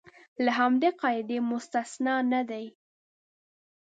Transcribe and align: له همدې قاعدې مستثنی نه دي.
له 0.43 0.51
همدې 0.59 0.89
قاعدې 1.01 1.37
مستثنی 1.51 2.15
نه 2.31 2.41
دي. 2.49 2.65